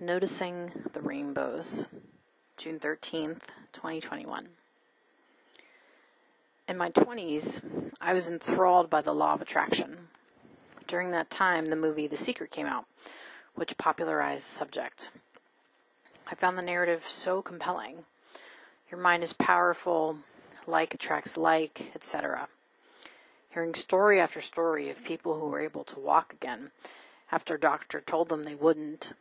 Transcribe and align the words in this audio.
Noticing 0.00 0.72
the 0.92 1.00
Rainbows, 1.00 1.88
June 2.58 2.78
13th, 2.78 3.40
2021. 3.72 4.48
In 6.68 6.76
my 6.76 6.90
20s, 6.90 7.92
I 7.98 8.12
was 8.12 8.28
enthralled 8.28 8.90
by 8.90 9.00
the 9.00 9.14
law 9.14 9.32
of 9.32 9.40
attraction. 9.40 10.08
During 10.86 11.12
that 11.12 11.30
time, 11.30 11.66
the 11.66 11.76
movie 11.76 12.06
The 12.06 12.16
Secret 12.18 12.50
came 12.50 12.66
out, 12.66 12.84
which 13.54 13.78
popularized 13.78 14.44
the 14.44 14.50
subject. 14.50 15.12
I 16.30 16.34
found 16.34 16.58
the 16.58 16.62
narrative 16.62 17.04
so 17.08 17.40
compelling. 17.40 18.04
Your 18.90 19.00
mind 19.00 19.22
is 19.22 19.32
powerful, 19.32 20.18
like 20.66 20.92
attracts 20.92 21.38
like, 21.38 21.90
etc. 21.94 22.48
Hearing 23.48 23.72
story 23.72 24.20
after 24.20 24.42
story 24.42 24.90
of 24.90 25.02
people 25.04 25.40
who 25.40 25.46
were 25.46 25.60
able 25.60 25.84
to 25.84 25.98
walk 25.98 26.34
again 26.34 26.70
after 27.32 27.54
a 27.54 27.60
doctor 27.60 28.02
told 28.02 28.28
them 28.28 28.44
they 28.44 28.54
wouldn't, 28.54 29.14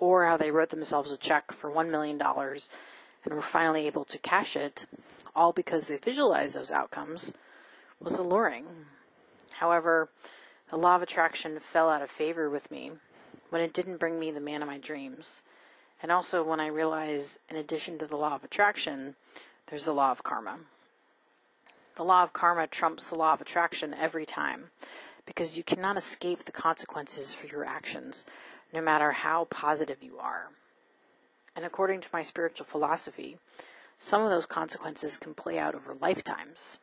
or 0.00 0.26
how 0.26 0.36
they 0.36 0.50
wrote 0.50 0.70
themselves 0.70 1.12
a 1.12 1.16
check 1.16 1.52
for 1.52 1.70
$1 1.70 1.90
million 1.90 2.20
and 2.20 3.34
were 3.34 3.42
finally 3.42 3.86
able 3.86 4.04
to 4.06 4.18
cash 4.18 4.56
it, 4.56 4.86
all 5.36 5.52
because 5.52 5.86
they 5.86 5.98
visualized 5.98 6.56
those 6.56 6.70
outcomes, 6.70 7.32
was 8.00 8.18
alluring. 8.18 8.64
However, 9.52 10.08
the 10.70 10.78
law 10.78 10.96
of 10.96 11.02
attraction 11.02 11.60
fell 11.60 11.90
out 11.90 12.02
of 12.02 12.10
favor 12.10 12.48
with 12.48 12.70
me 12.70 12.92
when 13.50 13.60
it 13.60 13.74
didn't 13.74 13.98
bring 13.98 14.18
me 14.18 14.30
the 14.30 14.40
man 14.40 14.62
of 14.62 14.68
my 14.68 14.78
dreams. 14.78 15.42
And 16.02 16.10
also 16.10 16.42
when 16.42 16.60
I 16.60 16.66
realized, 16.68 17.38
in 17.50 17.56
addition 17.56 17.98
to 17.98 18.06
the 18.06 18.16
law 18.16 18.34
of 18.34 18.42
attraction, 18.42 19.16
there's 19.66 19.84
the 19.84 19.92
law 19.92 20.10
of 20.10 20.22
karma. 20.22 20.60
The 21.96 22.04
law 22.04 22.22
of 22.22 22.32
karma 22.32 22.66
trumps 22.66 23.08
the 23.08 23.16
law 23.16 23.34
of 23.34 23.42
attraction 23.42 23.92
every 23.92 24.24
time 24.24 24.70
because 25.26 25.58
you 25.58 25.62
cannot 25.62 25.98
escape 25.98 26.44
the 26.44 26.52
consequences 26.52 27.34
for 27.34 27.46
your 27.46 27.64
actions, 27.64 28.24
no 28.72 28.80
matter 28.80 29.12
how 29.12 29.44
positive 29.44 30.02
you 30.02 30.18
are. 30.18 30.50
And 31.56 31.64
according 31.64 32.00
to 32.00 32.08
my 32.12 32.22
spiritual 32.22 32.66
philosophy, 32.66 33.38
some 33.98 34.22
of 34.22 34.30
those 34.30 34.46
consequences 34.46 35.16
can 35.16 35.34
play 35.34 35.58
out 35.58 35.74
over 35.74 35.94
lifetimes. 36.00 36.78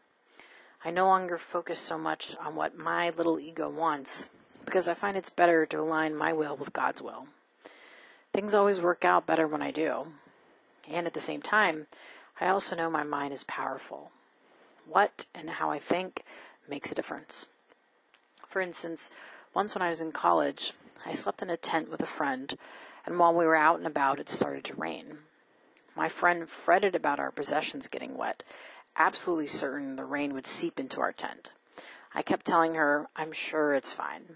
I 0.85 0.91
no 0.91 1.05
longer 1.05 1.37
focus 1.37 1.79
so 1.79 1.97
much 1.97 2.35
on 2.39 2.55
what 2.55 2.77
my 2.77 3.09
little 3.09 3.39
ego 3.39 3.69
wants 3.69 4.29
because 4.65 4.87
I 4.87 4.93
find 4.93 5.17
it's 5.17 5.29
better 5.29 5.65
to 5.65 5.79
align 5.79 6.15
my 6.15 6.33
will 6.33 6.55
with 6.55 6.73
God's 6.73 7.01
will. 7.01 7.27
Things 8.33 8.53
always 8.53 8.81
work 8.81 9.03
out 9.03 9.25
better 9.25 9.47
when 9.47 9.61
I 9.61 9.71
do. 9.71 10.07
And 10.87 11.07
at 11.07 11.13
the 11.13 11.19
same 11.19 11.41
time, 11.41 11.87
I 12.39 12.49
also 12.49 12.75
know 12.75 12.89
my 12.89 13.03
mind 13.03 13.33
is 13.33 13.43
powerful. 13.43 14.11
What 14.87 15.25
and 15.33 15.49
how 15.49 15.71
I 15.71 15.79
think 15.79 16.23
makes 16.69 16.91
a 16.91 16.95
difference. 16.95 17.49
For 18.47 18.61
instance, 18.61 19.09
once 19.53 19.73
when 19.73 19.81
I 19.81 19.89
was 19.89 20.01
in 20.01 20.11
college, 20.11 20.73
I 21.07 21.13
slept 21.13 21.41
in 21.41 21.49
a 21.49 21.55
tent 21.55 21.89
with 21.89 22.01
a 22.01 22.05
friend, 22.05 22.53
and 23.05 23.17
while 23.17 23.33
we 23.33 23.45
were 23.45 23.55
out 23.55 23.77
and 23.77 23.87
about, 23.87 24.19
it 24.19 24.29
started 24.29 24.65
to 24.65 24.75
rain. 24.75 25.19
My 25.95 26.09
friend 26.09 26.49
fretted 26.49 26.95
about 26.95 27.19
our 27.19 27.31
possessions 27.31 27.87
getting 27.87 28.17
wet, 28.17 28.43
absolutely 28.97 29.47
certain 29.47 29.95
the 29.95 30.03
rain 30.03 30.33
would 30.33 30.45
seep 30.45 30.79
into 30.79 30.99
our 30.99 31.13
tent. 31.13 31.51
I 32.13 32.21
kept 32.23 32.45
telling 32.45 32.75
her, 32.75 33.07
I'm 33.15 33.31
sure 33.31 33.73
it's 33.73 33.93
fine. 33.93 34.35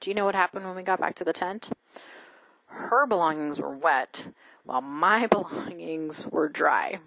Do 0.00 0.10
you 0.10 0.14
know 0.14 0.24
what 0.24 0.34
happened 0.34 0.66
when 0.66 0.74
we 0.74 0.82
got 0.82 1.00
back 1.00 1.14
to 1.16 1.24
the 1.24 1.32
tent? 1.32 1.70
Her 2.66 3.06
belongings 3.06 3.60
were 3.60 3.76
wet, 3.76 4.28
while 4.64 4.82
my 4.82 5.26
belongings 5.28 6.26
were 6.26 6.48
dry. 6.48 6.98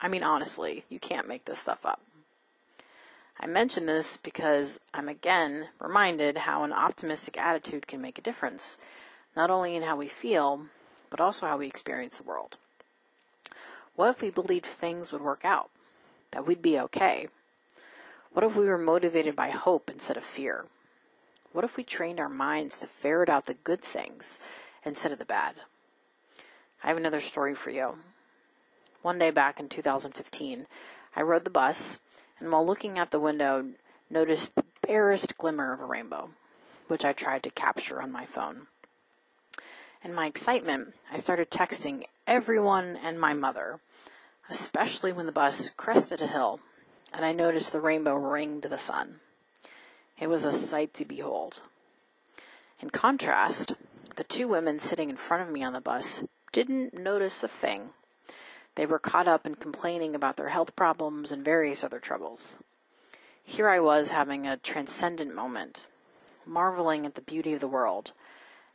I 0.00 0.08
mean, 0.08 0.24
honestly, 0.24 0.84
you 0.88 0.98
can't 0.98 1.28
make 1.28 1.44
this 1.44 1.60
stuff 1.60 1.86
up. 1.86 2.00
I 3.42 3.46
mention 3.46 3.86
this 3.86 4.16
because 4.16 4.78
I'm 4.94 5.08
again 5.08 5.66
reminded 5.80 6.38
how 6.38 6.62
an 6.62 6.72
optimistic 6.72 7.36
attitude 7.36 7.88
can 7.88 8.00
make 8.00 8.16
a 8.16 8.22
difference, 8.22 8.78
not 9.34 9.50
only 9.50 9.74
in 9.74 9.82
how 9.82 9.96
we 9.96 10.06
feel, 10.06 10.66
but 11.10 11.18
also 11.18 11.46
how 11.46 11.58
we 11.58 11.66
experience 11.66 12.18
the 12.18 12.22
world. 12.22 12.56
What 13.96 14.10
if 14.10 14.22
we 14.22 14.30
believed 14.30 14.66
things 14.66 15.10
would 15.10 15.22
work 15.22 15.44
out? 15.44 15.70
That 16.30 16.46
we'd 16.46 16.62
be 16.62 16.78
okay? 16.78 17.26
What 18.32 18.44
if 18.44 18.54
we 18.54 18.66
were 18.66 18.78
motivated 18.78 19.34
by 19.34 19.50
hope 19.50 19.90
instead 19.90 20.16
of 20.16 20.22
fear? 20.22 20.66
What 21.52 21.64
if 21.64 21.76
we 21.76 21.82
trained 21.82 22.20
our 22.20 22.28
minds 22.28 22.78
to 22.78 22.86
ferret 22.86 23.28
out 23.28 23.46
the 23.46 23.54
good 23.54 23.80
things 23.82 24.38
instead 24.84 25.10
of 25.10 25.18
the 25.18 25.24
bad? 25.24 25.56
I 26.84 26.86
have 26.86 26.96
another 26.96 27.20
story 27.20 27.56
for 27.56 27.70
you. 27.70 27.96
One 29.02 29.18
day 29.18 29.30
back 29.30 29.58
in 29.58 29.68
2015, 29.68 30.66
I 31.16 31.22
rode 31.22 31.44
the 31.44 31.50
bus 31.50 31.98
and 32.42 32.50
while 32.50 32.66
looking 32.66 32.98
out 32.98 33.12
the 33.12 33.20
window, 33.20 33.64
noticed 34.10 34.54
the 34.56 34.64
barest 34.86 35.38
glimmer 35.38 35.72
of 35.72 35.80
a 35.80 35.86
rainbow, 35.86 36.30
which 36.88 37.04
I 37.04 37.12
tried 37.12 37.44
to 37.44 37.50
capture 37.50 38.02
on 38.02 38.10
my 38.10 38.26
phone. 38.26 38.66
In 40.04 40.12
my 40.12 40.26
excitement, 40.26 40.94
I 41.10 41.16
started 41.16 41.50
texting 41.50 42.02
everyone 42.26 42.98
and 43.02 43.20
my 43.20 43.32
mother, 43.32 43.78
especially 44.50 45.12
when 45.12 45.26
the 45.26 45.32
bus 45.32 45.70
crested 45.70 46.20
a 46.20 46.26
hill 46.26 46.58
and 47.12 47.24
I 47.24 47.32
noticed 47.32 47.70
the 47.72 47.80
rainbow 47.80 48.14
ring 48.14 48.60
to 48.60 48.68
the 48.68 48.78
sun. 48.78 49.20
It 50.18 50.28
was 50.28 50.44
a 50.44 50.52
sight 50.52 50.94
to 50.94 51.04
behold. 51.04 51.62
In 52.80 52.90
contrast, 52.90 53.74
the 54.16 54.24
two 54.24 54.48
women 54.48 54.78
sitting 54.78 55.10
in 55.10 55.16
front 55.16 55.42
of 55.42 55.50
me 55.50 55.62
on 55.62 55.72
the 55.72 55.80
bus 55.80 56.24
didn't 56.50 56.94
notice 56.94 57.42
a 57.42 57.48
thing. 57.48 57.90
They 58.74 58.86
were 58.86 58.98
caught 58.98 59.28
up 59.28 59.46
in 59.46 59.56
complaining 59.56 60.14
about 60.14 60.36
their 60.36 60.48
health 60.48 60.74
problems 60.74 61.30
and 61.30 61.44
various 61.44 61.84
other 61.84 61.98
troubles. 61.98 62.56
Here 63.44 63.68
I 63.68 63.80
was 63.80 64.10
having 64.10 64.46
a 64.46 64.56
transcendent 64.56 65.34
moment, 65.34 65.88
marveling 66.46 67.04
at 67.04 67.14
the 67.14 67.20
beauty 67.20 67.52
of 67.52 67.60
the 67.60 67.68
world, 67.68 68.12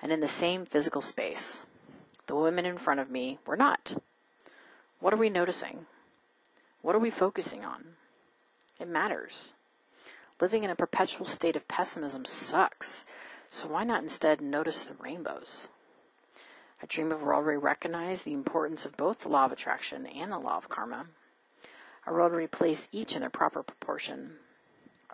and 0.01 0.11
in 0.11 0.19
the 0.19 0.27
same 0.27 0.65
physical 0.65 1.01
space. 1.01 1.63
The 2.27 2.35
women 2.35 2.65
in 2.65 2.77
front 2.77 2.99
of 2.99 3.09
me 3.09 3.39
were 3.45 3.57
not. 3.57 3.95
What 4.99 5.13
are 5.13 5.17
we 5.17 5.29
noticing? 5.29 5.85
What 6.81 6.95
are 6.95 6.99
we 6.99 7.09
focusing 7.09 7.65
on? 7.65 7.95
It 8.79 8.87
matters. 8.87 9.53
Living 10.39 10.63
in 10.63 10.69
a 10.69 10.75
perpetual 10.75 11.25
state 11.25 11.55
of 11.55 11.67
pessimism 11.67 12.25
sucks, 12.25 13.05
so 13.49 13.69
why 13.69 13.83
not 13.83 14.03
instead 14.03 14.41
notice 14.41 14.83
the 14.83 14.93
rainbows? 14.93 15.69
I 16.81 16.85
dream 16.85 17.11
of 17.11 17.21
a 17.21 17.25
world 17.25 17.45
where 17.45 17.57
we 17.57 17.63
recognize 17.63 18.21
the 18.21 18.33
importance 18.33 18.85
of 18.85 18.97
both 18.97 19.21
the 19.21 19.29
law 19.29 19.45
of 19.45 19.51
attraction 19.51 20.05
and 20.05 20.31
the 20.31 20.37
law 20.37 20.57
of 20.57 20.69
karma. 20.69 21.07
A 22.05 22.13
world 22.13 22.31
where 22.31 22.41
we 22.41 22.47
place 22.47 22.87
each 22.91 23.15
in 23.15 23.21
their 23.21 23.29
proper 23.29 23.63
proportion. 23.63 24.33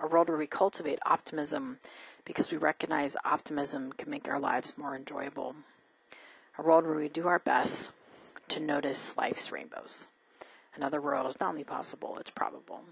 A 0.01 0.07
world 0.07 0.27
where 0.27 0.37
we 0.37 0.45
cultivate 0.45 0.99
optimism 1.05 1.77
because 2.25 2.51
we 2.51 2.57
recognize 2.57 3.15
optimism 3.23 3.93
can 3.93 4.09
make 4.09 4.27
our 4.27 4.39
lives 4.39 4.77
more 4.77 4.95
enjoyable. 4.95 5.55
A 6.57 6.61
world 6.61 6.85
where 6.85 6.95
we 6.95 7.07
do 7.07 7.27
our 7.27 7.39
best 7.39 7.93
to 8.49 8.59
notice 8.59 9.17
life's 9.17 9.51
rainbows. 9.51 10.07
Another 10.75 10.99
world 11.01 11.27
is 11.27 11.39
not 11.39 11.49
only 11.49 11.63
possible, 11.63 12.17
it's 12.19 12.29
probable. 12.29 12.83